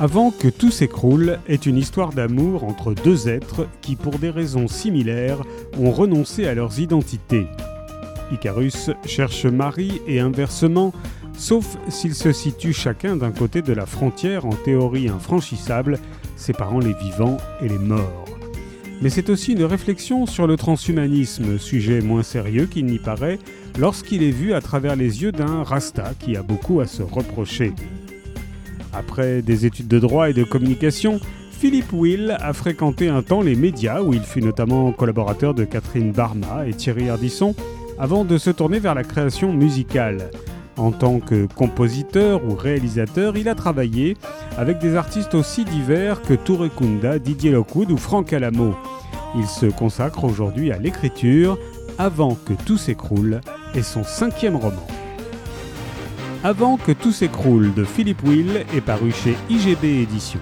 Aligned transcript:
Avant 0.00 0.30
que 0.30 0.46
tout 0.46 0.70
s'écroule 0.70 1.40
est 1.48 1.66
une 1.66 1.76
histoire 1.76 2.12
d'amour 2.12 2.62
entre 2.62 2.94
deux 2.94 3.28
êtres 3.28 3.66
qui, 3.80 3.96
pour 3.96 4.20
des 4.20 4.30
raisons 4.30 4.68
similaires, 4.68 5.42
ont 5.76 5.90
renoncé 5.90 6.46
à 6.46 6.54
leurs 6.54 6.78
identités. 6.78 7.48
Icarus 8.30 8.90
cherche 9.04 9.44
Marie 9.46 10.00
et 10.06 10.20
inversement, 10.20 10.92
sauf 11.36 11.76
s'ils 11.88 12.14
se 12.14 12.30
situent 12.30 12.72
chacun 12.72 13.16
d'un 13.16 13.32
côté 13.32 13.60
de 13.60 13.72
la 13.72 13.86
frontière 13.86 14.46
en 14.46 14.52
théorie 14.52 15.08
infranchissable, 15.08 15.98
séparant 16.36 16.78
les 16.78 16.94
vivants 16.94 17.38
et 17.60 17.68
les 17.68 17.78
morts. 17.78 18.26
Mais 19.02 19.10
c'est 19.10 19.30
aussi 19.30 19.52
une 19.52 19.64
réflexion 19.64 20.26
sur 20.26 20.46
le 20.46 20.56
transhumanisme, 20.56 21.58
sujet 21.58 22.02
moins 22.02 22.22
sérieux 22.22 22.66
qu'il 22.66 22.86
n'y 22.86 23.00
paraît, 23.00 23.40
lorsqu'il 23.76 24.22
est 24.22 24.30
vu 24.30 24.52
à 24.52 24.60
travers 24.60 24.94
les 24.94 25.22
yeux 25.22 25.32
d'un 25.32 25.64
Rasta 25.64 26.12
qui 26.20 26.36
a 26.36 26.42
beaucoup 26.44 26.78
à 26.78 26.86
se 26.86 27.02
reprocher. 27.02 27.72
Après 28.92 29.42
des 29.42 29.66
études 29.66 29.88
de 29.88 29.98
droit 29.98 30.30
et 30.30 30.32
de 30.32 30.44
communication, 30.44 31.20
Philippe 31.50 31.92
Will 31.92 32.36
a 32.40 32.52
fréquenté 32.52 33.08
un 33.08 33.22
temps 33.22 33.42
les 33.42 33.56
médias 33.56 34.00
où 34.00 34.12
il 34.12 34.22
fut 34.22 34.42
notamment 34.42 34.92
collaborateur 34.92 35.54
de 35.54 35.64
Catherine 35.64 36.12
Barma 36.12 36.66
et 36.66 36.74
Thierry 36.74 37.10
Ardisson 37.10 37.54
avant 37.98 38.24
de 38.24 38.38
se 38.38 38.50
tourner 38.50 38.78
vers 38.78 38.94
la 38.94 39.04
création 39.04 39.52
musicale. 39.52 40.30
En 40.76 40.92
tant 40.92 41.18
que 41.18 41.46
compositeur 41.46 42.44
ou 42.44 42.54
réalisateur, 42.54 43.36
il 43.36 43.48
a 43.48 43.56
travaillé 43.56 44.16
avec 44.56 44.78
des 44.78 44.94
artistes 44.94 45.34
aussi 45.34 45.64
divers 45.64 46.22
que 46.22 46.34
Touré 46.34 46.70
Kunda, 46.70 47.18
Didier 47.18 47.50
Lockwood 47.50 47.90
ou 47.90 47.96
Franck 47.96 48.32
Alamo. 48.32 48.76
Il 49.36 49.46
se 49.46 49.66
consacre 49.66 50.22
aujourd'hui 50.22 50.70
à 50.70 50.78
l'écriture 50.78 51.58
avant 51.98 52.36
que 52.36 52.52
tout 52.64 52.78
s'écroule 52.78 53.40
et 53.74 53.82
son 53.82 54.04
cinquième 54.04 54.54
roman. 54.54 54.86
Avant 56.44 56.76
que 56.76 56.92
tout 56.92 57.10
s'écroule 57.10 57.74
de 57.74 57.82
Philippe 57.84 58.22
Will 58.22 58.64
est 58.72 58.80
paru 58.80 59.10
chez 59.10 59.36
IGB 59.50 60.02
Éditions. 60.02 60.40